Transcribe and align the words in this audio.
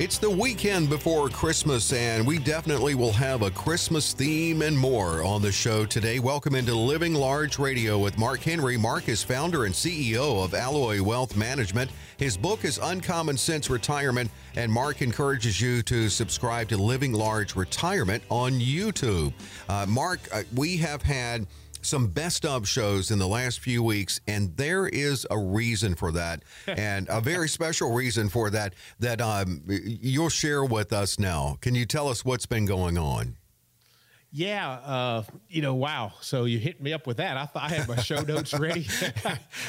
It's 0.00 0.16
the 0.16 0.30
weekend 0.30 0.88
before 0.88 1.28
Christmas, 1.28 1.92
and 1.92 2.26
we 2.26 2.38
definitely 2.38 2.94
will 2.94 3.12
have 3.12 3.42
a 3.42 3.50
Christmas 3.50 4.14
theme 4.14 4.62
and 4.62 4.76
more 4.76 5.22
on 5.22 5.42
the 5.42 5.52
show 5.52 5.84
today. 5.84 6.18
Welcome 6.18 6.54
into 6.54 6.74
Living 6.74 7.12
Large 7.12 7.58
Radio 7.58 7.98
with 7.98 8.16
Mark 8.16 8.40
Henry. 8.40 8.78
Mark 8.78 9.10
is 9.10 9.22
founder 9.22 9.66
and 9.66 9.74
CEO 9.74 10.42
of 10.42 10.54
Alloy 10.54 11.02
Wealth 11.02 11.36
Management. 11.36 11.90
His 12.16 12.38
book 12.38 12.64
is 12.64 12.78
Uncommon 12.82 13.36
Sense 13.36 13.68
Retirement, 13.68 14.30
and 14.56 14.72
Mark 14.72 15.02
encourages 15.02 15.60
you 15.60 15.82
to 15.82 16.08
subscribe 16.08 16.70
to 16.70 16.78
Living 16.78 17.12
Large 17.12 17.54
Retirement 17.54 18.22
on 18.30 18.52
YouTube. 18.52 19.34
Uh, 19.68 19.84
Mark, 19.86 20.20
uh, 20.32 20.44
we 20.54 20.78
have 20.78 21.02
had 21.02 21.46
some 21.82 22.08
best 22.08 22.44
of 22.44 22.68
shows 22.68 23.10
in 23.10 23.18
the 23.18 23.28
last 23.28 23.60
few 23.60 23.82
weeks, 23.82 24.20
and 24.26 24.56
there 24.56 24.86
is 24.86 25.26
a 25.30 25.38
reason 25.38 25.94
for 25.94 26.12
that, 26.12 26.42
and 26.66 27.08
a 27.08 27.20
very 27.20 27.48
special 27.48 27.92
reason 27.92 28.28
for 28.28 28.50
that 28.50 28.74
that 28.98 29.20
um, 29.20 29.62
you'll 29.68 30.28
share 30.28 30.64
with 30.64 30.92
us 30.92 31.18
now. 31.18 31.56
Can 31.60 31.74
you 31.74 31.86
tell 31.86 32.08
us 32.08 32.24
what's 32.24 32.46
been 32.46 32.66
going 32.66 32.98
on? 32.98 33.36
Yeah, 34.32 34.70
uh, 34.70 35.24
you 35.48 35.60
know, 35.60 35.74
wow. 35.74 36.12
So 36.20 36.44
you 36.44 36.60
hit 36.60 36.80
me 36.80 36.92
up 36.92 37.06
with 37.06 37.16
that. 37.16 37.36
I 37.36 37.46
thought 37.46 37.64
I 37.64 37.74
had 37.74 37.88
my 37.88 37.96
show 37.96 38.20
notes 38.28 38.54
ready. 38.54 38.86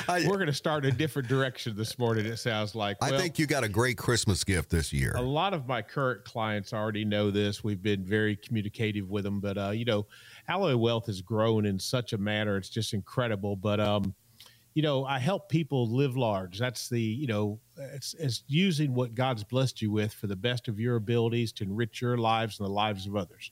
We're 0.08 0.36
going 0.36 0.46
to 0.46 0.54
start 0.54 0.86
a 0.86 0.92
different 0.92 1.28
direction 1.28 1.76
this 1.76 1.98
morning. 1.98 2.28
It 2.28 2.38
sounds 2.38 2.76
like. 2.76 3.02
Well, 3.02 3.14
I 3.14 3.18
think 3.18 3.40
you 3.40 3.48
got 3.48 3.64
a 3.64 3.70
great 3.70 3.98
Christmas 3.98 4.44
gift 4.44 4.70
this 4.70 4.94
year. 4.94 5.14
A 5.16 5.22
lot 5.22 5.56
of 5.56 5.68
my 5.68 5.82
current 5.82 6.24
clients 6.26 6.74
already 6.74 7.04
know 7.04 7.32
this. 7.32 7.64
We've 7.64 7.82
been 7.82 8.06
very 8.06 8.36
communicative 8.36 9.10
with 9.10 9.24
them, 9.24 9.40
but 9.40 9.58
uh, 9.58 9.72
you 9.72 9.86
know, 9.86 10.06
Alloy 10.48 10.76
Wealth 10.76 11.08
has 11.08 11.22
grown 11.22 11.66
in 11.66 11.80
such 11.80 12.14
a 12.14 12.20
manner; 12.20 12.56
it's 12.58 12.70
just 12.70 12.94
incredible. 12.94 13.56
But 13.56 13.80
um, 13.80 14.14
you 14.76 14.84
know, 14.84 15.06
I 15.06 15.18
help 15.18 15.50
people 15.50 15.90
live 15.90 16.16
large. 16.16 16.60
That's 16.60 16.88
the 16.88 17.02
you 17.02 17.26
know, 17.26 17.60
it's, 17.78 18.14
it's 18.14 18.44
using 18.46 18.94
what 18.94 19.16
God's 19.16 19.44
blessed 19.44 19.82
you 19.82 19.90
with 19.90 20.14
for 20.14 20.28
the 20.28 20.36
best 20.36 20.68
of 20.68 20.80
your 20.80 20.98
abilities 20.98 21.52
to 21.54 21.64
enrich 21.64 22.00
your 22.00 22.20
lives 22.20 22.60
and 22.60 22.68
the 22.68 22.72
lives 22.72 23.08
of 23.08 23.16
others 23.16 23.50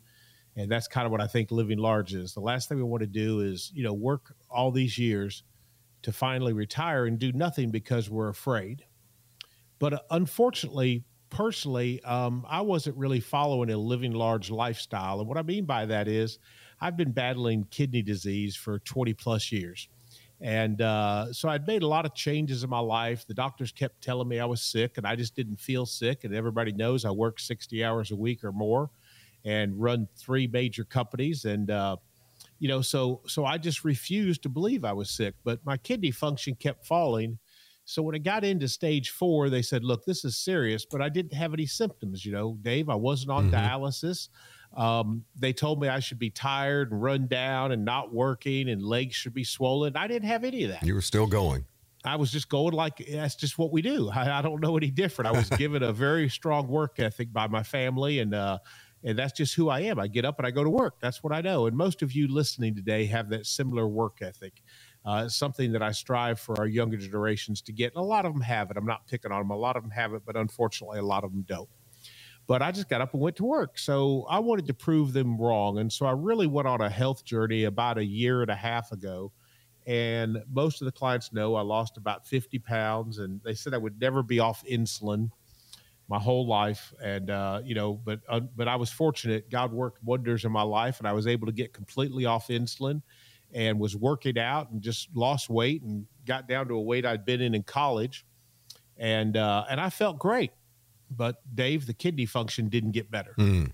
and 0.56 0.70
that's 0.70 0.88
kind 0.88 1.06
of 1.06 1.12
what 1.12 1.22
I 1.22 1.28
think 1.28 1.52
living 1.52 1.78
large 1.78 2.14
is. 2.14 2.34
The 2.34 2.40
last 2.40 2.70
thing 2.70 2.78
we 2.78 2.84
want 2.84 3.02
to 3.02 3.08
do 3.08 3.42
is, 3.42 3.72
you 3.74 3.84
know, 3.84 3.94
work 3.94 4.36
all 4.50 4.72
these 4.72 4.98
years 4.98 5.44
to 6.02 6.12
finally 6.12 6.54
retire 6.54 7.06
and 7.06 7.20
do 7.20 7.32
nothing 7.32 7.72
because 7.72 8.10
we're 8.10 8.30
afraid. 8.30 8.86
But 9.80 9.94
uh, 9.94 10.00
unfortunately, 10.12 11.04
personally, 11.30 12.02
um, 12.04 12.46
I 12.50 12.62
wasn't 12.62 12.98
really 12.98 13.20
following 13.20 13.70
a 13.70 13.78
living 13.78 14.14
large 14.14 14.50
lifestyle. 14.50 15.20
And 15.20 15.28
what 15.28 15.38
I 15.38 15.44
mean 15.44 15.66
by 15.66 15.86
that 15.86 16.08
is, 16.08 16.40
I've 16.82 16.98
been 16.98 17.12
battling 17.12 17.66
kidney 17.72 18.02
disease 18.02 18.56
for 18.56 18.80
20 18.80 19.14
plus 19.14 19.52
years. 19.52 19.90
And 20.42 20.82
uh, 20.82 21.34
so 21.34 21.50
I'd 21.50 21.68
made 21.68 21.84
a 21.84 21.88
lot 21.88 22.06
of 22.06 22.16
changes 22.16 22.64
in 22.64 22.70
my 22.70 22.80
life. 22.80 23.28
The 23.28 23.34
doctors 23.34 23.74
kept 23.74 24.02
telling 24.02 24.30
me 24.30 24.40
I 24.40 24.46
was 24.46 24.62
sick, 24.62 24.98
and 24.98 25.06
I 25.06 25.18
just 25.18 25.36
didn't 25.36 25.60
feel 25.60 25.86
sick. 25.86 26.24
And 26.24 26.34
everybody 26.34 26.72
knows 26.72 27.04
I 27.04 27.12
work 27.12 27.40
60 27.42 27.84
hours 27.84 28.12
a 28.12 28.16
week 28.16 28.46
or 28.46 28.54
more 28.54 28.90
and 29.46 29.80
run 29.80 30.08
three 30.18 30.48
major 30.48 30.84
companies. 30.84 31.46
And 31.46 31.72
uh, 31.72 31.98
you 32.60 32.68
know 32.68 32.82
so 32.82 33.22
so 33.26 33.46
i 33.46 33.58
just 33.58 33.84
refused 33.84 34.44
to 34.44 34.50
believe 34.50 34.86
i 34.86 34.94
was 34.94 35.10
sick 35.10 35.34
but 35.44 35.66
my 35.66 35.78
kidney 35.78 36.12
function 36.12 36.56
kept 36.56 36.86
falling. 36.86 37.40
So 37.86 38.04
when 38.04 38.14
it 38.14 38.20
got 38.20 38.44
into 38.44 38.68
stage 38.68 39.10
four 39.10 39.50
they 39.50 39.64
said 39.64 39.84
look 39.84 40.06
this 40.06 40.24
is 40.24 40.38
serious 40.38 40.86
but 40.86 41.02
i 41.02 41.10
didn't 41.10 41.34
have 41.34 41.54
any 41.54 41.66
symptoms 41.66 42.26
you 42.26 42.32
know. 42.32 42.58
Dave 42.62 42.90
i 42.90 42.96
wasn't 42.96 43.32
on 43.32 43.50
mm-hmm. 43.50 43.56
dialysis. 43.56 44.30
Um, 44.78 45.24
they 45.36 45.54
told 45.54 45.82
me 45.82 45.88
i 45.88 46.00
should 46.00 46.20
be 46.20 46.30
tired 46.30 46.92
and 46.92 47.02
run 47.02 47.28
down 47.28 47.72
and 47.72 47.84
not 47.84 48.14
working 48.14 48.70
and 48.70 48.84
legs 48.84 49.16
should 49.16 49.34
be 49.34 49.44
swollen. 49.44 49.96
I 49.96 50.08
didn't 50.08 50.28
have 50.28 50.44
any 50.44 50.66
of 50.66 50.72
that. 50.72 50.84
You 50.84 50.94
were 50.94 51.02
still 51.02 51.26
going. 51.26 51.66
I 52.06 52.16
was 52.16 52.32
just 52.32 52.48
going 52.48 52.74
like 52.74 53.06
that's 53.12 53.36
just 53.36 53.58
what 53.58 53.72
we 53.72 53.82
do. 53.82 54.10
I, 54.14 54.40
I 54.40 54.42
don't 54.42 54.62
know 54.62 54.78
any 54.78 54.92
different. 54.92 55.36
I 55.36 55.38
was 55.38 55.50
given 55.50 55.84
a 55.84 55.92
very 55.92 56.30
strong 56.30 56.68
work 56.68 57.00
ethic 57.00 57.34
by 57.34 57.48
my 57.48 57.64
family, 57.64 58.20
and 58.20 58.34
uh, 58.34 58.60
and 59.04 59.18
that's 59.18 59.34
just 59.34 59.56
who 59.56 59.70
I 59.70 59.82
am. 59.82 60.00
I 60.00 60.08
get 60.08 60.26
up 60.26 60.38
and 60.40 60.48
I 60.48 60.52
go 60.52 60.64
to 60.64 60.70
work. 60.70 60.96
That's 61.00 61.24
what 61.24 61.34
I 61.34 61.42
know. 61.42 61.68
And 61.68 61.78
most 61.78 62.02
of 62.02 62.12
you 62.12 62.28
listening 62.28 62.76
today 62.76 63.06
have 63.06 63.30
that 63.30 63.46
similar 63.46 63.88
work 63.88 64.18
ethic. 64.22 64.62
Uh, 65.06 65.24
it's 65.26 65.36
something 65.36 65.72
that 65.72 65.82
I 65.82 65.92
strive 65.92 66.40
for 66.40 66.60
our 66.60 66.68
younger 66.68 66.98
generations 66.98 67.62
to 67.64 67.72
get. 67.72 67.94
And 67.96 68.02
a 68.02 68.06
lot 68.06 68.26
of 68.26 68.34
them 68.34 68.42
have 68.42 68.70
it. 68.72 68.78
I'm 68.78 68.86
not 68.86 69.08
picking 69.08 69.32
on 69.32 69.40
them. 69.40 69.52
A 69.52 69.58
lot 69.58 69.78
of 69.78 69.84
them 69.84 69.92
have 69.92 70.14
it, 70.14 70.24
but 70.26 70.36
unfortunately, 70.36 71.00
a 71.00 71.04
lot 71.04 71.24
of 71.24 71.32
them 71.32 71.46
don't. 71.48 71.70
But 72.48 72.62
I 72.62 72.72
just 72.72 72.90
got 72.90 73.00
up 73.00 73.14
and 73.14 73.22
went 73.22 73.38
to 73.38 73.46
work. 73.46 73.78
So 73.78 74.26
I 74.30 74.40
wanted 74.40 74.68
to 74.68 74.74
prove 74.74 75.14
them 75.14 75.38
wrong. 75.38 75.78
And 75.78 75.92
so 75.94 76.06
I 76.06 76.12
really 76.12 76.48
went 76.48 76.68
on 76.68 76.82
a 76.82 76.90
health 76.90 77.24
journey 77.24 77.64
about 77.66 77.98
a 77.98 78.04
year 78.04 78.42
and 78.42 78.52
a 78.52 78.56
half 78.56 78.92
ago. 78.92 79.32
And 79.88 80.44
most 80.52 80.82
of 80.82 80.86
the 80.86 80.92
clients 80.92 81.32
know 81.32 81.56
I 81.56 81.62
lost 81.62 81.98
about 81.98 82.28
50 82.28 82.60
pounds, 82.60 83.18
and 83.20 83.40
they 83.44 83.54
said 83.54 83.74
I 83.74 83.78
would 83.78 84.00
never 84.00 84.22
be 84.22 84.40
off 84.40 84.64
insulin 84.66 85.32
my 86.10 86.18
whole 86.20 86.48
life, 86.48 86.92
and 87.02 87.30
uh, 87.30 87.62
you 87.64 87.76
know, 87.76 87.94
but 87.94 88.20
uh, 88.28 88.40
but 88.40 88.68
I 88.68 88.76
was 88.76 88.90
fortunate. 88.90 89.50
God 89.50 89.72
worked 89.72 90.04
wonders 90.04 90.44
in 90.44 90.52
my 90.52 90.64
life, 90.64 91.00
and 91.00 91.08
I 91.08 91.14
was 91.14 91.28
able 91.28 91.46
to 91.46 91.54
get 91.54 91.72
completely 91.72 92.26
off 92.26 92.48
insulin, 92.48 93.02
and 93.54 93.80
was 93.80 93.96
working 93.96 94.38
out 94.40 94.72
and 94.72 94.82
just 94.82 95.10
lost 95.16 95.50
weight 95.50 95.84
and 95.84 96.06
got 96.26 96.48
down 96.48 96.68
to 96.70 96.74
a 96.74 96.82
weight 96.82 97.06
I'd 97.06 97.26
been 97.26 97.42
in 97.42 97.54
in 97.54 97.64
college, 97.64 98.26
and 98.98 99.38
uh, 99.38 99.66
and 99.70 99.80
I 99.80 99.92
felt 99.92 100.18
great. 100.18 100.52
But 101.12 101.38
Dave, 101.56 101.86
the 101.86 101.94
kidney 101.94 102.26
function 102.26 102.70
didn't 102.70 102.92
get 102.92 103.10
better. 103.10 103.36
Mm. 103.38 103.72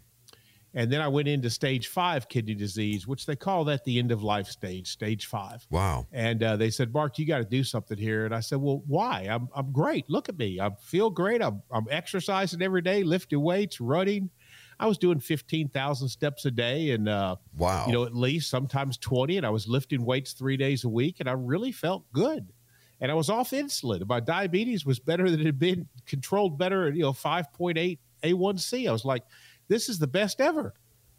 And 0.77 0.91
then 0.91 0.99
I 0.99 1.07
went 1.07 1.29
into 1.29 1.49
stage 1.49 1.87
five 1.87 2.27
kidney 2.27 2.53
disease, 2.53 3.07
which 3.07 3.25
they 3.25 3.37
call 3.37 3.63
that 3.65 3.85
the 3.85 3.97
end 3.97 4.11
of 4.11 4.21
life 4.21 4.47
stage, 4.47 4.89
stage 4.89 5.25
five. 5.25 5.65
Wow. 5.71 6.05
And 6.11 6.43
uh, 6.43 6.57
they 6.57 6.69
said, 6.69 6.93
Mark, 6.93 7.17
you 7.17 7.25
got 7.25 7.37
to 7.37 7.45
do 7.45 7.63
something 7.63 7.97
here. 7.97 8.25
And 8.25 8.35
I 8.35 8.41
said, 8.41 8.59
well, 8.59 8.83
why? 8.85 9.21
I'm, 9.31 9.47
I'm 9.55 9.71
great. 9.71 10.09
Look 10.09 10.27
at 10.27 10.37
me. 10.37 10.59
I 10.59 10.71
feel 10.81 11.09
great. 11.09 11.41
I'm, 11.41 11.61
I'm 11.71 11.87
exercising 11.89 12.61
every 12.61 12.81
day, 12.81 13.03
lifting 13.03 13.41
weights, 13.41 13.79
running. 13.79 14.29
I 14.77 14.87
was 14.87 14.97
doing 14.97 15.21
15,000 15.21 16.09
steps 16.09 16.43
a 16.43 16.51
day 16.51 16.91
and, 16.91 17.07
uh, 17.07 17.37
wow, 17.57 17.85
you 17.87 17.93
know, 17.93 18.03
at 18.03 18.13
least 18.13 18.49
sometimes 18.49 18.97
20. 18.97 19.37
And 19.37 19.45
I 19.45 19.49
was 19.51 19.69
lifting 19.69 20.03
weights 20.03 20.33
three 20.33 20.57
days 20.57 20.83
a 20.83 20.89
week 20.89 21.21
and 21.21 21.29
I 21.29 21.33
really 21.33 21.71
felt 21.71 22.03
good. 22.11 22.51
And 22.99 23.09
I 23.09 23.15
was 23.15 23.29
off 23.29 23.51
insulin. 23.51 24.05
My 24.07 24.19
diabetes 24.19 24.85
was 24.85 24.99
better 24.99 25.29
than 25.29 25.39
it 25.39 25.45
had 25.45 25.59
been 25.59 25.87
controlled 26.05 26.57
better, 26.57 26.89
you 26.89 27.03
know, 27.03 27.13
5.8 27.13 27.97
A1C. 28.23 28.89
I 28.89 28.91
was 28.91 29.05
like, 29.05 29.23
this 29.67 29.89
is 29.89 29.99
the 29.99 30.07
best 30.07 30.41
ever. 30.41 30.73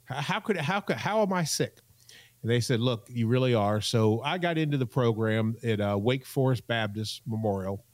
How 0.04 0.40
could 0.40 0.56
how 0.56 0.80
could 0.80 0.96
how 0.96 1.22
am 1.22 1.32
I 1.32 1.44
sick? 1.44 1.80
And 2.42 2.50
they 2.50 2.60
said, 2.60 2.80
look, 2.80 3.08
you 3.10 3.26
really 3.26 3.54
are. 3.54 3.80
So 3.80 4.20
I 4.22 4.38
got 4.38 4.58
into 4.58 4.78
the 4.78 4.86
program 4.86 5.56
at 5.64 5.80
uh, 5.80 5.98
Wake 6.00 6.24
Forest 6.24 6.66
Baptist 6.68 7.22
Memorial. 7.26 7.84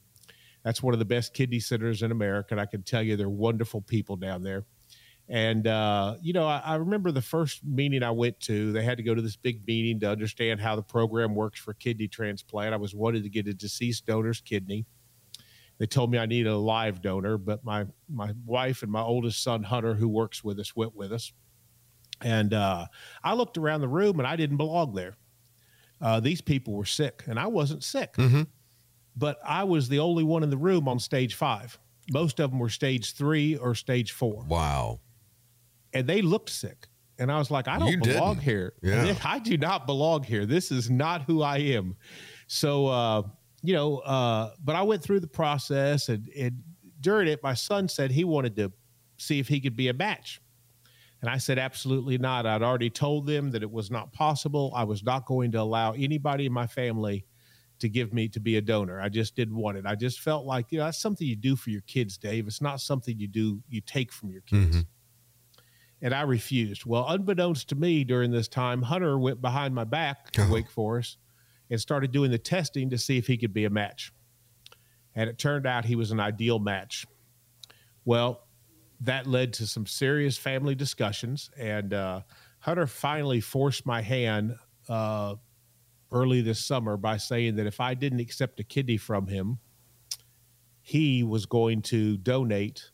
That's 0.63 0.83
one 0.83 0.93
of 0.93 0.99
the 0.99 1.05
best 1.05 1.33
kidney 1.33 1.59
centers 1.59 2.03
in 2.03 2.11
America. 2.11 2.49
And 2.51 2.61
I 2.61 2.65
can 2.65 2.83
tell 2.83 3.01
you 3.01 3.15
they're 3.15 3.29
wonderful 3.29 3.81
people 3.81 4.15
down 4.15 4.43
there. 4.43 4.65
And, 5.29 5.65
uh, 5.67 6.17
you 6.21 6.33
know, 6.33 6.45
I, 6.45 6.59
I, 6.59 6.75
remember 6.75 7.11
the 7.11 7.21
first 7.21 7.63
meeting 7.63 8.03
I 8.03 8.11
went 8.11 8.39
to, 8.41 8.73
they 8.73 8.83
had 8.83 8.97
to 8.97 9.03
go 9.03 9.15
to 9.15 9.21
this 9.21 9.37
big 9.37 9.65
meeting 9.65 9.99
to 10.01 10.09
understand 10.09 10.59
how 10.59 10.75
the 10.75 10.83
program 10.83 11.33
works 11.33 11.59
for 11.59 11.73
kidney 11.73 12.09
transplant. 12.09 12.73
I 12.73 12.77
was 12.77 12.93
wanted 12.93 13.23
to 13.23 13.29
get 13.29 13.47
a 13.47 13.53
deceased 13.53 14.05
donor's 14.05 14.41
kidney. 14.41 14.85
They 15.83 15.87
told 15.87 16.11
me 16.11 16.17
I 16.17 16.25
needed 16.25 16.49
a 16.49 16.55
live 16.55 17.01
donor, 17.01 17.37
but 17.37 17.65
my 17.65 17.85
my 18.07 18.33
wife 18.45 18.83
and 18.83 18.89
my 18.89 19.01
oldest 19.01 19.43
son 19.43 19.63
Hunter, 19.63 19.93
who 19.93 20.07
works 20.07 20.41
with 20.41 20.57
us, 20.57 20.73
went 20.77 20.95
with 20.95 21.11
us. 21.11 21.33
And 22.21 22.53
uh, 22.53 22.85
I 23.21 23.33
looked 23.33 23.57
around 23.57 23.81
the 23.81 23.89
room 23.89 24.17
and 24.17 24.25
I 24.25 24.37
didn't 24.37 24.55
belong 24.55 24.93
there. 24.93 25.17
Uh, 25.99 26.21
these 26.21 26.39
people 26.39 26.73
were 26.73 26.85
sick, 26.85 27.23
and 27.27 27.37
I 27.37 27.47
wasn't 27.47 27.83
sick, 27.83 28.13
mm-hmm. 28.13 28.43
but 29.17 29.39
I 29.45 29.65
was 29.65 29.89
the 29.89 29.99
only 29.99 30.23
one 30.23 30.41
in 30.41 30.49
the 30.49 30.55
room 30.55 30.87
on 30.87 30.99
stage 30.99 31.35
five. 31.35 31.77
Most 32.13 32.39
of 32.39 32.51
them 32.51 32.61
were 32.61 32.69
stage 32.69 33.13
three 33.15 33.57
or 33.57 33.75
stage 33.75 34.13
four. 34.13 34.45
Wow. 34.47 35.01
And 35.91 36.07
they 36.07 36.21
looked 36.21 36.51
sick. 36.51 36.87
And 37.19 37.29
I 37.29 37.37
was 37.37 37.51
like, 37.51 37.67
I 37.67 37.77
don't 37.77 37.89
you 37.89 37.97
belong 37.97 38.35
didn't. 38.35 38.45
here. 38.45 38.73
Yeah. 38.81 39.15
I 39.25 39.39
do 39.39 39.57
not 39.57 39.85
belong 39.85 40.23
here. 40.23 40.45
This 40.45 40.71
is 40.71 40.89
not 40.89 41.23
who 41.23 41.41
I 41.41 41.57
am. 41.57 41.97
So, 42.47 42.87
uh, 42.87 43.23
you 43.63 43.73
know, 43.73 43.99
uh, 43.99 44.51
but 44.63 44.75
I 44.75 44.81
went 44.83 45.01
through 45.01 45.21
the 45.21 45.27
process, 45.27 46.09
and, 46.09 46.29
and 46.37 46.61
during 46.99 47.27
it, 47.29 47.41
my 47.41 47.53
son 47.53 47.87
said 47.87 48.11
he 48.11 48.25
wanted 48.25 48.55
to 48.57 48.71
see 49.17 49.39
if 49.39 49.47
he 49.47 49.59
could 49.61 49.75
be 49.75 49.87
a 49.87 49.93
match. 49.93 50.41
And 51.21 51.29
I 51.29 51.37
said, 51.37 51.57
absolutely 51.57 52.17
not. 52.17 52.45
I'd 52.45 52.61
already 52.61 52.89
told 52.89 53.25
them 53.25 53.49
that 53.51 53.63
it 53.63 53.71
was 53.71 53.89
not 53.89 54.11
possible. 54.11 54.73
I 54.75 54.83
was 54.83 55.03
not 55.03 55.25
going 55.25 55.53
to 55.53 55.61
allow 55.61 55.93
anybody 55.93 56.45
in 56.45 56.51
my 56.51 56.67
family 56.67 57.25
to 57.79 57.87
give 57.87 58.13
me 58.13 58.27
to 58.27 58.41
be 58.41 58.57
a 58.57 58.61
donor. 58.61 58.99
I 58.99 59.07
just 59.07 59.33
didn't 59.33 59.55
want 59.55 59.77
it. 59.77 59.85
I 59.85 59.95
just 59.95 60.19
felt 60.19 60.45
like, 60.45 60.65
you 60.69 60.79
know, 60.79 60.85
that's 60.85 61.01
something 61.01 61.25
you 61.25 61.37
do 61.37 61.55
for 61.55 61.69
your 61.69 61.81
kids, 61.81 62.17
Dave. 62.17 62.45
It's 62.47 62.61
not 62.61 62.81
something 62.81 63.17
you 63.17 63.29
do, 63.29 63.61
you 63.69 63.79
take 63.79 64.11
from 64.11 64.31
your 64.31 64.41
kids. 64.41 64.75
Mm-hmm. 64.75 64.81
And 66.01 66.13
I 66.13 66.23
refused. 66.23 66.85
Well, 66.85 67.05
unbeknownst 67.07 67.69
to 67.69 67.75
me 67.75 68.03
during 68.03 68.29
this 68.29 68.49
time, 68.49 68.81
Hunter 68.81 69.17
went 69.17 69.41
behind 69.41 69.73
my 69.73 69.85
back 69.85 70.31
to 70.31 70.49
Wake 70.51 70.69
Forest 70.69 71.17
and 71.73 71.81
started 71.81 72.11
doing 72.11 72.29
the 72.29 72.37
testing 72.37 72.91
to 72.91 72.99
see 72.99 73.17
if 73.17 73.25
he 73.25 73.35
could 73.35 73.51
be 73.51 73.65
a 73.65 73.69
match. 73.69 74.13
and 75.15 75.27
it 75.27 75.39
turned 75.39 75.65
out 75.65 75.85
he 75.85 75.95
was 75.95 76.11
an 76.11 76.19
ideal 76.19 76.59
match. 76.59 77.07
Well, 78.05 78.47
that 79.01 79.25
led 79.25 79.53
to 79.53 79.65
some 79.65 79.87
serious 79.87 80.37
family 80.37 80.75
discussions, 80.75 81.49
and 81.57 81.91
uh, 81.93 82.21
Hunter 82.59 82.85
finally 82.85 83.41
forced 83.41 83.87
my 83.87 84.01
hand 84.01 84.55
uh, 84.87 85.35
early 86.11 86.41
this 86.41 86.63
summer 86.63 86.95
by 86.95 87.17
saying 87.17 87.55
that 87.55 87.65
if 87.65 87.79
I 87.79 87.95
didn't 87.95 88.19
accept 88.19 88.59
a 88.59 88.63
kidney 88.63 88.97
from 88.97 89.25
him, 89.25 89.57
he 90.81 91.23
was 91.23 91.47
going 91.47 91.81
to 91.83 92.17
donate 92.17 92.91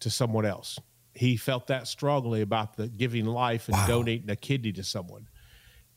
to 0.00 0.10
someone 0.10 0.46
else. 0.46 0.80
He 1.14 1.36
felt 1.36 1.68
that 1.68 1.86
strongly 1.86 2.40
about 2.40 2.76
the 2.76 2.88
giving 2.88 3.26
life 3.26 3.68
and 3.68 3.76
wow. 3.76 3.86
donating 3.86 4.30
a 4.30 4.36
kidney 4.36 4.72
to 4.72 4.82
someone. 4.82 5.28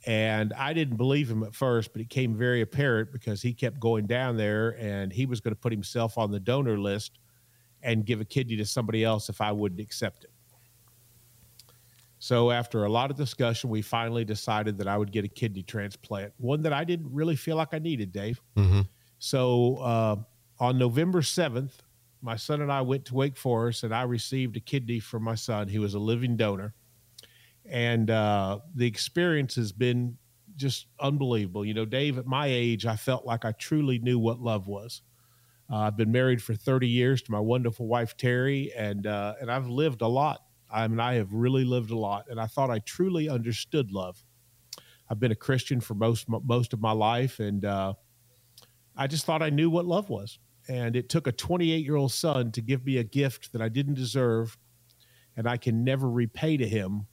And 0.05 0.51
I 0.53 0.73
didn't 0.73 0.97
believe 0.97 1.29
him 1.29 1.44
at 1.44 1.55
first, 1.55 1.94
but 1.94 2.01
it 2.01 2.09
came 2.09 2.35
very 2.35 2.61
apparent 2.61 3.11
because 3.11 3.41
he 3.41 3.53
kept 3.53 3.79
going 3.79 4.05
down 4.05 4.35
there 4.35 4.77
and 4.77 5.13
he 5.13 5.25
was 5.25 5.39
going 5.39 5.55
to 5.55 5.59
put 5.59 5.71
himself 5.71 6.17
on 6.17 6.29
the 6.29 6.39
donor 6.39 6.77
list 6.77 7.19
and 7.83 8.05
give 8.05 8.19
a 8.19 8.25
kidney 8.25 8.57
to 8.57 8.65
somebody 8.65 9.03
else 9.03 9.29
if 9.29 9.39
I 9.39 9.51
wouldn't 9.51 9.79
accept 9.79 10.25
it. 10.25 10.31
So, 12.19 12.51
after 12.51 12.85
a 12.85 12.89
lot 12.89 13.11
of 13.11 13.17
discussion, 13.17 13.69
we 13.69 13.81
finally 13.81 14.23
decided 14.23 14.77
that 14.77 14.88
I 14.88 14.97
would 14.97 15.11
get 15.11 15.25
a 15.25 15.27
kidney 15.27 15.61
transplant, 15.61 16.31
one 16.38 16.61
that 16.61 16.71
I 16.71 16.85
didn't 16.85 17.13
really 17.13 17.35
feel 17.35 17.57
like 17.57 17.73
I 17.73 17.79
needed, 17.79 18.13
Dave. 18.13 18.41
Mm-hmm. 18.55 18.81
So, 19.19 19.77
uh, 19.77 20.15
on 20.57 20.77
November 20.77 21.21
7th, 21.21 21.73
my 22.21 22.38
son 22.38 22.61
and 22.61 22.71
I 22.71 22.79
went 22.79 23.03
to 23.05 23.15
Wake 23.15 23.35
Forest 23.35 23.83
and 23.83 23.94
I 23.94 24.03
received 24.03 24.55
a 24.55 24.61
kidney 24.61 25.01
from 25.01 25.23
my 25.23 25.35
son. 25.35 25.67
He 25.67 25.79
was 25.79 25.95
a 25.95 26.00
living 26.00 26.38
donor. 26.38 26.73
And 27.65 28.10
uh, 28.10 28.60
the 28.75 28.86
experience 28.86 29.56
has 29.56 29.71
been 29.71 30.18
just 30.56 30.88
unbelievable. 31.00 31.65
You 31.65 31.74
know, 31.74 31.86
Dave, 31.86 32.18
at 32.18 32.25
my 32.25 32.48
age, 32.48 32.86
I 32.86 32.95
felt 32.95 33.25
like 33.25 33.45
I 33.45 33.54
truly 33.54 34.00
knew 34.00 34.19
what 34.19 34.39
love 34.39 34.68
was. 34.68 35.01
Uh, 35.71 35.77
I've 35.77 35.98
been 35.98 36.12
married 36.12 36.42
for 36.42 36.54
30 36.54 36.88
years 36.88 37.21
to 37.24 37.31
my 37.31 37.39
wonderful 37.39 37.88
wife, 37.88 38.18
Terry, 38.18 38.71
and, 38.75 39.07
uh, 39.07 39.36
and 39.39 39.50
I've 39.50 39.68
lived 39.68 40.01
a 40.01 40.07
lot. 40.07 40.42
I 40.69 40.88
mean, 40.88 41.00
I 41.00 41.13
have 41.15 41.33
really 41.33 41.63
lived 41.63 41.92
a 41.92 41.98
lot, 41.98 42.25
and 42.30 42.39
I 42.39 42.48
thought 42.48 42.69
I 42.69 42.80
truly 42.80 43.30
understood 43.30 43.92
love. 43.92 44.24
I've 45.10 45.19
been 45.19 45.31
a 45.31 45.36
Christian 45.36 45.80
for 45.80 45.94
most 45.94 46.27
most 46.27 46.74
of 46.74 46.81
my 46.81 46.92
life, 46.92 47.39
and 47.39 47.63
uh, 47.63 47.94
I 48.95 49.06
just 49.07 49.25
thought 49.25 49.44
I 49.44 49.51
knew 49.51 49.69
what 49.69 49.86
love 49.86 50.10
was. 50.10 50.39
And 50.68 50.95
it 50.95 51.10
took 51.10 51.27
a 51.27 51.31
28 51.31 51.86
year 51.86 51.95
old 51.95 52.12
son 52.12 52.51
to 52.54 52.62
give 52.62 52.86
me 52.86 52.98
a 52.98 53.04
gift 53.04 53.51
that 53.54 53.62
I 53.62 53.69
didn't 53.69 53.94
deserve, 53.94 54.57
and 55.38 55.48
I 55.48 55.57
can 55.57 55.83
never 55.83 56.10
repay 56.10 56.57
to 56.57 56.68
him 56.68 57.06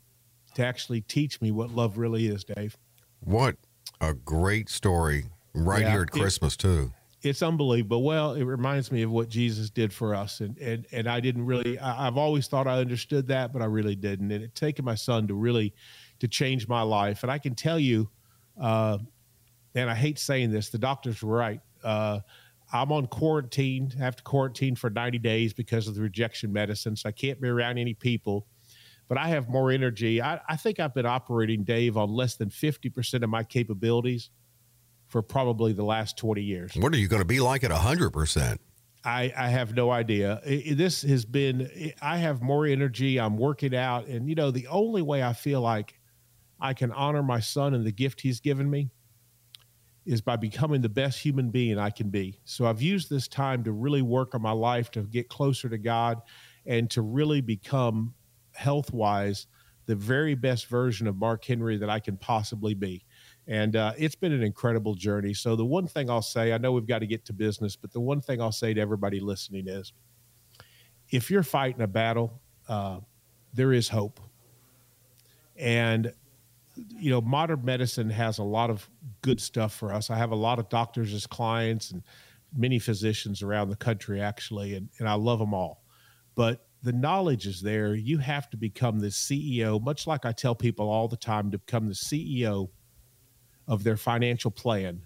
to 0.54 0.64
actually 0.64 1.00
teach 1.02 1.40
me 1.40 1.50
what 1.50 1.70
love 1.70 1.98
really 1.98 2.26
is, 2.26 2.44
Dave. 2.44 2.76
What 3.20 3.56
a 4.00 4.14
great 4.14 4.68
story 4.68 5.26
right 5.54 5.82
yeah, 5.82 5.92
here 5.92 6.02
at 6.02 6.10
Christmas, 6.10 6.54
it, 6.54 6.58
too. 6.58 6.92
It's 7.22 7.42
unbelievable. 7.42 8.02
Well, 8.02 8.34
it 8.34 8.44
reminds 8.44 8.90
me 8.90 9.02
of 9.02 9.10
what 9.10 9.28
Jesus 9.28 9.68
did 9.68 9.92
for 9.92 10.14
us. 10.14 10.40
And, 10.40 10.56
and, 10.58 10.86
and 10.90 11.06
I 11.06 11.20
didn't 11.20 11.44
really, 11.44 11.78
I, 11.78 12.06
I've 12.06 12.16
always 12.16 12.46
thought 12.46 12.66
I 12.66 12.78
understood 12.78 13.28
that, 13.28 13.52
but 13.52 13.60
I 13.60 13.66
really 13.66 13.94
didn't. 13.94 14.32
And 14.32 14.44
it 14.44 14.54
taken 14.54 14.84
my 14.84 14.94
son 14.94 15.28
to 15.28 15.34
really, 15.34 15.74
to 16.20 16.28
change 16.28 16.66
my 16.66 16.82
life. 16.82 17.22
And 17.22 17.30
I 17.30 17.38
can 17.38 17.54
tell 17.54 17.78
you, 17.78 18.08
uh, 18.60 18.98
and 19.74 19.90
I 19.90 19.94
hate 19.94 20.18
saying 20.18 20.50
this, 20.50 20.70
the 20.70 20.78
doctors 20.78 21.22
were 21.22 21.36
right. 21.36 21.60
Uh, 21.84 22.20
I'm 22.72 22.92
on 22.92 23.06
quarantine, 23.06 23.92
I 23.98 24.04
have 24.04 24.16
to 24.16 24.22
quarantine 24.22 24.76
for 24.76 24.90
90 24.90 25.18
days 25.18 25.52
because 25.52 25.88
of 25.88 25.94
the 25.94 26.02
rejection 26.02 26.52
medicine. 26.52 26.94
So 26.96 27.08
I 27.08 27.12
can't 27.12 27.40
be 27.40 27.48
around 27.48 27.78
any 27.78 27.94
people, 27.94 28.46
but 29.10 29.18
I 29.18 29.26
have 29.30 29.48
more 29.48 29.72
energy. 29.72 30.22
I, 30.22 30.40
I 30.48 30.54
think 30.54 30.78
I've 30.78 30.94
been 30.94 31.04
operating, 31.04 31.64
Dave, 31.64 31.96
on 31.96 32.10
less 32.10 32.36
than 32.36 32.48
50% 32.48 33.24
of 33.24 33.28
my 33.28 33.42
capabilities 33.42 34.30
for 35.08 35.20
probably 35.20 35.72
the 35.72 35.82
last 35.82 36.16
20 36.16 36.40
years. 36.40 36.76
What 36.76 36.94
are 36.94 36.96
you 36.96 37.08
going 37.08 37.20
to 37.20 37.26
be 37.26 37.40
like 37.40 37.64
at 37.64 37.72
100%? 37.72 38.58
I, 39.04 39.32
I 39.36 39.48
have 39.48 39.74
no 39.74 39.90
idea. 39.90 40.40
It, 40.44 40.78
this 40.78 41.02
has 41.02 41.24
been, 41.24 41.92
I 42.00 42.18
have 42.18 42.40
more 42.40 42.64
energy. 42.64 43.18
I'm 43.18 43.36
working 43.36 43.74
out. 43.74 44.06
And, 44.06 44.28
you 44.28 44.36
know, 44.36 44.52
the 44.52 44.68
only 44.68 45.02
way 45.02 45.24
I 45.24 45.32
feel 45.32 45.60
like 45.60 45.98
I 46.60 46.72
can 46.72 46.92
honor 46.92 47.24
my 47.24 47.40
son 47.40 47.74
and 47.74 47.84
the 47.84 47.90
gift 47.90 48.20
he's 48.20 48.38
given 48.38 48.70
me 48.70 48.90
is 50.06 50.20
by 50.20 50.36
becoming 50.36 50.82
the 50.82 50.88
best 50.88 51.18
human 51.18 51.50
being 51.50 51.80
I 51.80 51.90
can 51.90 52.10
be. 52.10 52.38
So 52.44 52.64
I've 52.64 52.80
used 52.80 53.10
this 53.10 53.26
time 53.26 53.64
to 53.64 53.72
really 53.72 54.02
work 54.02 54.36
on 54.36 54.42
my 54.42 54.52
life 54.52 54.88
to 54.92 55.02
get 55.02 55.28
closer 55.28 55.68
to 55.68 55.78
God 55.78 56.20
and 56.64 56.88
to 56.90 57.02
really 57.02 57.40
become 57.40 58.14
health 58.54 58.92
wise 58.92 59.46
the 59.86 59.96
very 59.96 60.36
best 60.36 60.66
version 60.66 61.08
of 61.08 61.16
Mark 61.16 61.44
Henry 61.44 61.76
that 61.76 61.90
I 61.90 61.98
can 61.98 62.16
possibly 62.16 62.74
be. 62.74 63.04
And 63.48 63.74
uh, 63.74 63.92
it's 63.98 64.14
been 64.14 64.30
an 64.30 64.42
incredible 64.42 64.94
journey. 64.94 65.34
So, 65.34 65.56
the 65.56 65.64
one 65.64 65.88
thing 65.88 66.08
I'll 66.08 66.22
say, 66.22 66.52
I 66.52 66.58
know 66.58 66.70
we've 66.70 66.86
got 66.86 67.00
to 67.00 67.08
get 67.08 67.24
to 67.24 67.32
business, 67.32 67.74
but 67.74 67.92
the 67.92 68.00
one 68.00 68.20
thing 68.20 68.40
I'll 68.40 68.52
say 68.52 68.72
to 68.72 68.80
everybody 68.80 69.18
listening 69.18 69.66
is 69.66 69.92
if 71.10 71.28
you're 71.28 71.42
fighting 71.42 71.82
a 71.82 71.88
battle, 71.88 72.40
uh, 72.68 73.00
there 73.52 73.72
is 73.72 73.88
hope. 73.88 74.20
And 75.56 76.12
you 76.96 77.10
know, 77.10 77.20
modern 77.20 77.64
medicine 77.64 78.08
has 78.10 78.38
a 78.38 78.44
lot 78.44 78.70
of 78.70 78.88
good 79.22 79.40
stuff 79.40 79.74
for 79.74 79.92
us. 79.92 80.08
I 80.08 80.16
have 80.16 80.30
a 80.30 80.36
lot 80.36 80.58
of 80.58 80.68
doctors 80.68 81.12
as 81.12 81.26
clients 81.26 81.90
and 81.90 82.02
many 82.56 82.78
physicians 82.78 83.42
around 83.42 83.70
the 83.70 83.76
country, 83.76 84.20
actually, 84.20 84.74
and, 84.74 84.88
and 84.98 85.08
I 85.08 85.14
love 85.14 85.38
them 85.40 85.52
all. 85.52 85.82
But 86.36 86.64
the 86.82 86.92
knowledge 86.92 87.46
is 87.46 87.60
there. 87.60 87.94
You 87.94 88.18
have 88.18 88.48
to 88.50 88.56
become 88.56 89.00
the 89.00 89.08
CEO, 89.08 89.82
much 89.82 90.06
like 90.06 90.24
I 90.24 90.32
tell 90.32 90.54
people 90.54 90.88
all 90.88 91.08
the 91.08 91.16
time 91.16 91.50
to 91.50 91.58
become 91.58 91.86
the 91.86 91.94
CEO 91.94 92.70
of 93.68 93.84
their 93.84 93.96
financial 93.96 94.50
plan. 94.50 95.02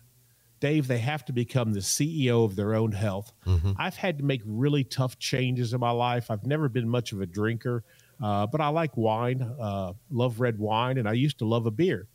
Dave, 0.61 0.87
they 0.87 0.99
have 0.99 1.25
to 1.27 1.33
become 1.33 1.73
the 1.73 1.81
CEO 1.81 2.45
of 2.45 2.57
their 2.57 2.75
own 2.75 2.93
health. 2.93 3.33
Mm-hmm. 3.47 3.73
I've 3.77 3.97
had 3.97 4.19
to 4.19 4.25
make 4.25 4.41
really 4.47 4.85
tough 4.85 5.19
changes 5.19 5.75
in 5.75 5.81
my 5.81 5.91
life. 5.91 6.31
I've 6.31 6.47
never 6.47 6.69
been 6.69 6.89
much 6.89 7.13
of 7.13 7.21
a 7.21 7.27
drinker. 7.27 7.85
Uh, 8.23 8.47
but 8.47 8.61
I 8.61 8.69
like 8.69 8.97
wine, 8.97 9.43
uh, 9.61 9.93
love 10.11 10.41
red 10.41 10.59
wine, 10.59 10.99
and 10.99 11.09
I 11.09 11.13
used 11.13 11.39
to 11.41 11.45
love 11.45 11.67
a 11.67 11.71
beer. 11.71 12.09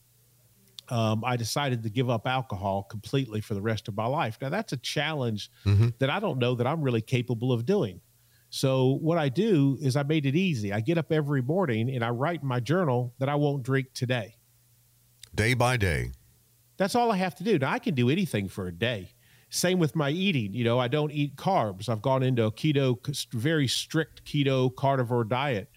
Um, 0.88 1.24
I 1.24 1.38
decided 1.38 1.84
to 1.84 1.90
give 1.90 2.10
up 2.10 2.26
alcohol 2.26 2.84
completely 2.84 3.42
for 3.42 3.54
the 3.54 3.62
rest 3.62 3.88
of 3.88 3.96
my 3.96 4.08
life. 4.08 4.38
Now, 4.42 4.50
that's 4.50 4.74
a 4.74 4.78
challenge 4.78 5.52
mm-hmm. 5.66 5.90
that 6.00 6.10
I 6.10 6.20
don't 6.20 6.40
know 6.40 6.56
that 6.56 6.66
I'm 6.66 6.82
really 6.82 7.02
capable 7.02 7.52
of 7.52 7.66
doing. 7.66 8.02
So, 8.50 8.98
what 9.02 9.18
I 9.18 9.30
do 9.30 9.78
is 9.80 9.96
I 9.96 10.04
made 10.04 10.26
it 10.26 10.36
easy. 10.36 10.74
I 10.74 10.80
get 10.80 10.98
up 10.98 11.12
every 11.12 11.42
morning 11.42 11.90
and 11.90 12.04
I 12.04 12.10
write 12.10 12.42
in 12.42 12.48
my 12.48 12.60
journal 12.60 13.14
that 13.20 13.30
I 13.30 13.36
won't 13.36 13.64
drink 13.64 13.94
today. 13.94 14.36
Day 15.36 15.54
by 15.54 15.78
day. 15.78 16.12
That's 16.78 16.96
all 16.96 17.12
I 17.12 17.18
have 17.18 17.36
to 17.36 17.44
do. 17.44 17.60
Now, 17.60 17.72
I 17.72 17.80
can 17.80 17.94
do 17.94 18.10
anything 18.10 18.48
for 18.48 18.68
a 18.68 18.72
day. 18.72 19.14
Same 19.52 19.80
with 19.80 19.96
my 19.96 20.10
eating. 20.10 20.54
You 20.54 20.64
know, 20.64 20.80
I 20.80 20.88
don't 20.88 21.12
eat 21.12 21.36
carbs. 21.36 21.90
I've 21.90 22.02
gone 22.02 22.24
into 22.24 22.46
a 22.46 22.52
keto, 22.52 22.98
very 23.34 23.68
strict 23.68 24.24
keto 24.26 24.76
carnivore 24.76 25.24
diet 25.24 25.70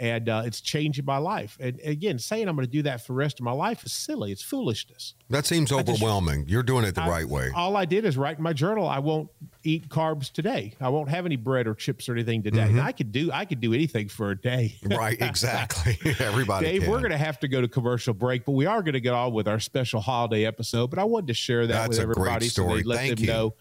and 0.00 0.30
uh, 0.30 0.42
it's 0.46 0.62
changing 0.62 1.04
my 1.04 1.18
life. 1.18 1.58
And 1.60 1.78
again, 1.84 2.18
saying 2.18 2.48
I'm 2.48 2.56
going 2.56 2.66
to 2.66 2.72
do 2.72 2.82
that 2.84 3.02
for 3.02 3.12
the 3.12 3.18
rest 3.18 3.38
of 3.38 3.44
my 3.44 3.52
life 3.52 3.84
is 3.84 3.92
silly. 3.92 4.32
It's 4.32 4.42
foolishness. 4.42 5.12
That 5.28 5.44
seems 5.44 5.70
overwhelming. 5.70 6.40
Just, 6.40 6.50
You're 6.50 6.62
doing 6.62 6.86
it 6.86 6.94
the 6.94 7.02
I, 7.02 7.08
right 7.08 7.28
way. 7.28 7.50
All 7.54 7.76
I 7.76 7.84
did 7.84 8.06
is 8.06 8.16
write 8.16 8.38
in 8.38 8.42
my 8.42 8.54
journal. 8.54 8.88
I 8.88 8.98
won't 8.98 9.28
eat 9.62 9.90
carbs 9.90 10.32
today. 10.32 10.74
I 10.80 10.88
won't 10.88 11.10
have 11.10 11.26
any 11.26 11.36
bread 11.36 11.66
or 11.66 11.74
chips 11.74 12.08
or 12.08 12.12
anything 12.12 12.42
today. 12.42 12.68
Mm-hmm. 12.68 12.80
I 12.80 12.92
could 12.92 13.12
do 13.12 13.30
I 13.30 13.44
could 13.44 13.60
do 13.60 13.74
anything 13.74 14.08
for 14.08 14.30
a 14.30 14.40
day. 14.40 14.74
right, 14.86 15.18
exactly. 15.20 15.98
Everybody. 16.18 16.66
Dave, 16.66 16.82
can. 16.82 16.90
we're 16.90 17.00
going 17.00 17.10
to 17.10 17.18
have 17.18 17.38
to 17.40 17.48
go 17.48 17.60
to 17.60 17.68
commercial 17.68 18.14
break, 18.14 18.46
but 18.46 18.52
we 18.52 18.64
are 18.64 18.82
going 18.82 18.94
to 18.94 19.00
get 19.00 19.12
on 19.12 19.34
with 19.34 19.46
our 19.46 19.60
special 19.60 20.00
holiday 20.00 20.46
episode. 20.46 20.88
But 20.88 20.98
I 20.98 21.04
wanted 21.04 21.26
to 21.26 21.34
share 21.34 21.66
that 21.66 21.74
That's 21.74 21.88
with 21.90 22.00
everybody 22.00 22.48
so 22.48 22.66
they 22.68 22.82
let 22.84 22.96
Thank 22.96 23.16
them 23.16 23.24
you. 23.24 23.30
know 23.30 23.54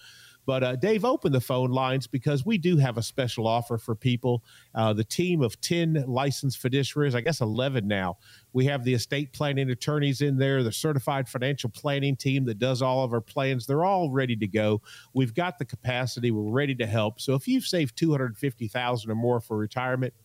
but 0.49 0.63
uh, 0.63 0.75
Dave, 0.75 1.05
open 1.05 1.31
the 1.31 1.39
phone 1.39 1.69
lines 1.69 2.07
because 2.07 2.43
we 2.43 2.57
do 2.57 2.75
have 2.77 2.97
a 2.97 3.03
special 3.03 3.45
offer 3.45 3.77
for 3.77 3.93
people. 3.93 4.43
Uh, 4.73 4.91
the 4.93 5.03
team 5.03 5.43
of 5.43 5.61
10 5.61 6.05
licensed 6.07 6.59
fiduciaries, 6.59 7.13
I 7.13 7.21
guess 7.21 7.39
11 7.39 7.87
now. 7.87 8.17
We 8.51 8.65
have 8.65 8.83
the 8.83 8.95
estate 8.95 9.31
planning 9.31 9.69
attorneys 9.69 10.23
in 10.23 10.39
there, 10.39 10.63
the 10.63 10.71
certified 10.71 11.29
financial 11.29 11.69
planning 11.69 12.15
team 12.15 12.45
that 12.45 12.57
does 12.57 12.81
all 12.81 13.03
of 13.03 13.13
our 13.13 13.21
plans. 13.21 13.67
They're 13.67 13.85
all 13.85 14.09
ready 14.09 14.35
to 14.37 14.47
go. 14.47 14.81
We've 15.13 15.35
got 15.35 15.59
the 15.59 15.65
capacity. 15.65 16.31
We're 16.31 16.51
ready 16.51 16.73
to 16.73 16.87
help. 16.87 17.21
So 17.21 17.35
if 17.35 17.47
you've 17.47 17.65
saved 17.65 17.95
250,000 17.95 19.11
or 19.11 19.13
more 19.13 19.39
for 19.39 19.55
retirement, 19.55 20.15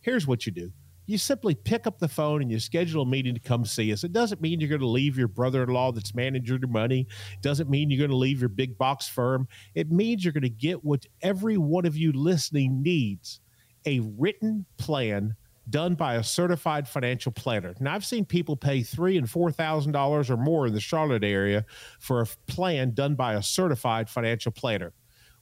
here's 0.00 0.26
what 0.26 0.44
you 0.44 0.50
do 0.50 0.72
you 1.08 1.16
simply 1.16 1.54
pick 1.54 1.86
up 1.86 1.98
the 1.98 2.06
phone 2.06 2.42
and 2.42 2.50
you 2.50 2.60
schedule 2.60 3.02
a 3.02 3.06
meeting 3.06 3.32
to 3.32 3.40
come 3.40 3.64
see 3.64 3.92
us. 3.94 4.04
It 4.04 4.12
doesn't 4.12 4.42
mean 4.42 4.60
you're 4.60 4.68
going 4.68 4.82
to 4.82 4.86
leave 4.86 5.16
your 5.16 5.26
brother 5.26 5.62
in 5.62 5.70
law 5.70 5.90
that's 5.90 6.14
managing 6.14 6.60
your 6.60 6.68
money. 6.68 7.06
It 7.32 7.42
doesn't 7.42 7.70
mean 7.70 7.90
you're 7.90 7.98
going 7.98 8.10
to 8.10 8.16
leave 8.16 8.40
your 8.40 8.50
big 8.50 8.76
box 8.76 9.08
firm. 9.08 9.48
It 9.74 9.90
means 9.90 10.22
you're 10.22 10.34
going 10.34 10.42
to 10.42 10.50
get 10.50 10.84
what 10.84 11.06
every 11.22 11.56
one 11.56 11.86
of 11.86 11.96
you 11.96 12.12
listening 12.12 12.82
needs 12.82 13.40
a 13.86 14.00
written 14.18 14.66
plan 14.76 15.34
done 15.70 15.94
by 15.94 16.16
a 16.16 16.22
certified 16.22 16.86
financial 16.86 17.32
planner. 17.32 17.74
Now 17.80 17.94
I've 17.94 18.04
seen 18.04 18.26
people 18.26 18.56
pay 18.56 18.82
three 18.82 19.16
and 19.16 19.28
four 19.28 19.50
thousand 19.50 19.92
dollars 19.92 20.30
or 20.30 20.36
more 20.36 20.66
in 20.66 20.74
the 20.74 20.80
Charlotte 20.80 21.24
area 21.24 21.64
for 22.00 22.20
a 22.20 22.26
plan 22.46 22.92
done 22.92 23.14
by 23.14 23.34
a 23.34 23.42
certified 23.42 24.10
financial 24.10 24.52
planner. 24.52 24.92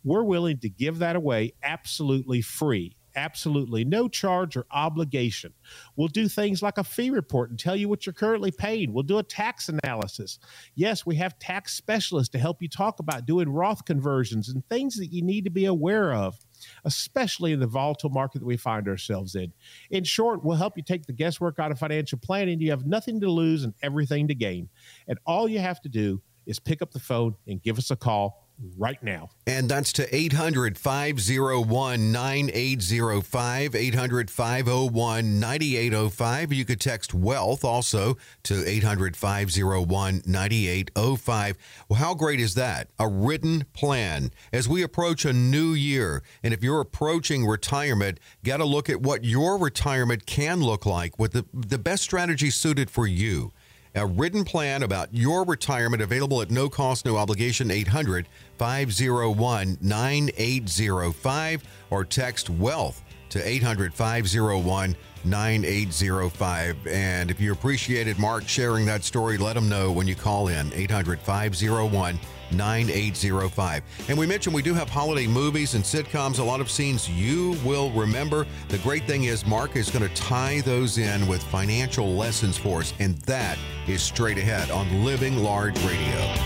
We're 0.05 0.23
willing 0.23 0.59
to 0.59 0.69
give 0.69 0.99
that 1.01 1.17
away 1.17 1.55
absolutely 1.65 2.41
free 2.41 2.97
absolutely 3.17 3.85
no 3.85 4.09
charge 4.09 4.57
or 4.57 4.67
obligation. 4.71 5.53
We'll 5.97 6.09
do 6.09 6.29
things 6.29 6.63
like 6.63 6.79
a 6.79 6.85
fee 6.85 7.11
report 7.11 7.51
and 7.51 7.59
tell 7.59 7.77
you 7.77 7.89
what 7.89 8.07
you're 8.07 8.13
currently 8.13 8.51
paying. 8.51 8.93
We'll 8.93 9.03
do 9.03 9.19
a 9.19 9.23
tax 9.23 9.69
analysis. 9.69 10.39
Yes, 10.75 11.05
we 11.05 11.17
have 11.17 11.39
tax 11.39 11.75
specialists 11.75 12.31
to 12.33 12.39
help 12.39 12.63
you 12.63 12.69
talk 12.69 13.01
about 13.01 13.27
doing 13.27 13.49
Roth 13.49 13.85
conversions 13.85 14.49
and 14.49 14.67
things 14.69 14.97
that 14.97 15.13
you 15.13 15.23
need 15.23 15.45
to 15.45 15.51
be 15.51 15.65
aware 15.65 16.13
of 16.13 16.39
especially 16.85 17.53
in 17.53 17.61
the 17.61 17.67
volatile 17.67 18.11
market 18.11 18.39
that 18.39 18.47
we 18.47 18.57
find 18.57 18.89
ourselves 18.89 19.35
in. 19.35 19.53
In 19.91 20.05
short, 20.05 20.45
we'll 20.45 20.57
help 20.57 20.77
you 20.77 20.83
take 20.83 21.07
the 21.07 21.13
guesswork 21.13 21.59
out 21.59 21.71
of 21.71 21.79
financial 21.79 22.19
planning. 22.19 22.61
You 22.61 22.71
have 22.71 22.87
nothing 22.87 23.21
to 23.21 23.31
lose 23.31 23.65
and 23.65 23.75
everything 23.83 24.29
to 24.29 24.35
gain. 24.35 24.69
And 25.09 25.19
all 25.27 25.49
you 25.49 25.59
have 25.59 25.81
to 25.83 25.89
do 25.89 26.23
is 26.47 26.59
pick 26.59 26.83
up 26.83 26.93
the 26.93 27.01
phone 27.01 27.35
and 27.47 27.63
give 27.63 27.79
us 27.79 27.91
a 27.91 27.97
call 27.97 28.46
right 28.77 29.03
now. 29.03 29.31
And 29.47 29.69
that's 29.69 29.93
to 29.95 30.15
800 30.15 30.79
501 30.79 32.13
9805. 32.13 33.75
800 33.75 34.31
501 34.31 35.41
9805. 35.41 36.53
You 36.53 36.65
could 36.65 36.81
text 36.81 37.15
wealth 37.15 37.65
also 37.65 38.17
to 38.45 38.67
800 38.67 39.17
501 39.17 40.23
9805. 40.27 41.59
Well, 41.89 41.99
how 41.99 42.15
great 42.15 42.41
is 42.41 42.55
that? 42.55 42.89
A 42.99 43.09
written 43.09 43.65
plan 43.73 44.31
as 44.53 44.69
we 44.69 44.83
approach 44.83 45.25
a 45.25 45.33
new 45.33 45.73
year. 45.73 46.23
And 46.43 46.53
if 46.53 46.63
you're 46.63 46.81
approaching 46.81 47.47
retirement, 47.47 48.21
got 48.45 48.59
to 48.59 48.65
look 48.65 48.89
at 48.89 49.01
what 49.01 49.25
your 49.25 49.59
retirement 49.59 50.27
can 50.27 50.61
look 50.61 50.87
like 50.87 51.19
with 51.19 51.33
the, 51.33 51.45
the 51.53 51.79
best 51.79 52.03
strategy 52.03 52.51
suited 52.51 52.91
for 52.91 53.07
you 53.07 53.53
a 53.97 54.07
written 54.07 54.45
plan 54.45 54.83
about 54.83 55.09
your 55.13 55.45
retirement 55.45 56.03
available 56.03 56.43
at 56.43 56.51
no 56.51 56.69
cost, 56.69 57.07
no 57.07 57.17
obligation, 57.17 57.71
800 57.71 58.29
501 58.59 59.79
9805 59.81 61.63
or 61.91 62.05
text 62.05 62.51
wealth 62.51 63.03
to 63.31 63.47
800 63.47 63.93
501 63.93 64.97
9805. 65.25 66.87
And 66.87 67.31
if 67.31 67.41
you 67.41 67.53
appreciated 67.53 68.19
Mark 68.19 68.47
sharing 68.49 68.87
that 68.87 69.05
story, 69.05 69.39
let 69.39 69.57
him 69.57 69.69
know 69.69 69.91
when 69.93 70.07
you 70.07 70.15
call 70.15 70.49
in 70.49 70.73
800 70.73 71.19
501 71.21 72.19
9805. 72.53 73.83
And 74.09 74.19
we 74.19 74.27
mentioned 74.27 74.55
we 74.55 74.63
do 74.63 74.75
have 74.75 74.89
holiday 74.89 75.27
movies 75.27 75.75
and 75.75 75.83
sitcoms, 75.83 76.39
a 76.39 76.45
lot 76.45 76.61
of 76.61 76.71
scenes 76.71 77.11
you 77.11 77.57
will 77.65 77.91
remember. 77.91 78.47
The 78.69 78.79
great 78.79 79.05
thing 79.05 79.25
is, 79.25 79.45
Mark 79.47 79.77
is 79.77 79.91
going 79.91 80.09
to 80.09 80.15
tie 80.15 80.61
those 80.61 80.99
in 80.99 81.27
with 81.27 81.43
financial 81.45 82.15
lessons 82.15 82.57
for 82.57 82.81
us, 82.81 82.95
and 83.01 83.17
that 83.23 83.59
is 83.89 84.03
straight 84.03 84.39
ahead 84.39 84.71
on 84.71 85.05
Living 85.05 85.39
Large 85.39 85.79
Radio. 85.85 86.46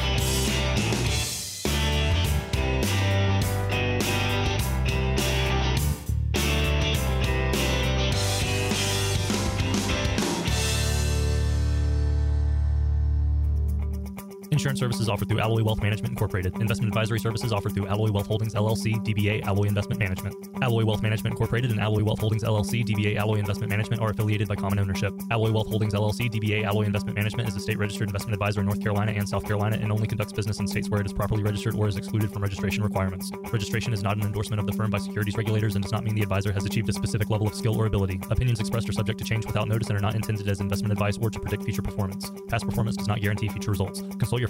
Insurance 14.60 14.80
services 14.80 15.08
offered 15.08 15.26
through 15.26 15.40
Alloy 15.40 15.62
Wealth 15.62 15.80
Management 15.80 16.10
Incorporated. 16.10 16.54
Investment 16.60 16.88
advisory 16.92 17.18
services 17.18 17.50
offered 17.50 17.72
through 17.72 17.86
Alloy 17.86 18.10
Wealth 18.10 18.26
Holdings 18.26 18.52
LLC, 18.52 18.92
DBA 19.02 19.42
Alloy 19.46 19.64
Investment 19.64 19.98
Management. 19.98 20.36
Alloy 20.60 20.84
Wealth 20.84 21.02
Management 21.02 21.32
Incorporated 21.32 21.70
and 21.70 21.80
Alloy 21.80 22.04
Wealth 22.04 22.18
Holdings 22.18 22.44
LLC, 22.44 22.84
DBA 22.84 23.16
Alloy 23.16 23.36
Investment 23.36 23.70
Management 23.70 24.02
are 24.02 24.10
affiliated 24.10 24.48
by 24.48 24.56
common 24.56 24.78
ownership. 24.78 25.14
Alloy 25.30 25.50
Wealth 25.50 25.68
Holdings 25.68 25.94
LLC, 25.94 26.28
DBA 26.28 26.64
Alloy 26.64 26.82
Investment 26.82 27.16
Management 27.16 27.48
is 27.48 27.56
a 27.56 27.60
state 27.60 27.78
registered 27.78 28.08
investment 28.08 28.34
advisor 28.34 28.60
in 28.60 28.66
North 28.66 28.82
Carolina 28.82 29.12
and 29.12 29.26
South 29.26 29.46
Carolina 29.46 29.78
and 29.80 29.90
only 29.90 30.06
conducts 30.06 30.34
business 30.34 30.60
in 30.60 30.66
states 30.66 30.90
where 30.90 31.00
it 31.00 31.06
is 31.06 31.14
properly 31.14 31.42
registered 31.42 31.74
or 31.74 31.88
is 31.88 31.96
excluded 31.96 32.30
from 32.30 32.42
registration 32.42 32.84
requirements. 32.84 33.30
Registration 33.50 33.94
is 33.94 34.02
not 34.02 34.18
an 34.18 34.24
endorsement 34.24 34.60
of 34.60 34.66
the 34.66 34.74
firm 34.74 34.90
by 34.90 34.98
securities 34.98 35.38
regulators 35.38 35.74
and 35.74 35.82
does 35.82 35.92
not 35.92 36.04
mean 36.04 36.14
the 36.14 36.22
advisor 36.22 36.52
has 36.52 36.66
achieved 36.66 36.90
a 36.90 36.92
specific 36.92 37.30
level 37.30 37.46
of 37.46 37.54
skill 37.54 37.80
or 37.80 37.86
ability. 37.86 38.20
Opinions 38.28 38.60
expressed 38.60 38.90
are 38.90 38.92
subject 38.92 39.18
to 39.20 39.24
change 39.24 39.46
without 39.46 39.68
notice 39.68 39.88
and 39.88 39.96
are 39.96 40.02
not 40.02 40.16
intended 40.16 40.46
as 40.48 40.60
investment 40.60 40.92
advice 40.92 41.16
or 41.16 41.30
to 41.30 41.40
predict 41.40 41.64
future 41.64 41.80
performance. 41.80 42.30
Past 42.48 42.66
performance 42.66 42.96
does 42.96 43.08
not 43.08 43.22
guarantee 43.22 43.48
future 43.48 43.70
results. 43.70 44.02
Consult 44.18 44.38
your 44.38 44.49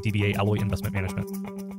DBA 0.00 0.36
Alloy 0.36 0.60
Investment 0.60 0.94
Management. 0.94 1.73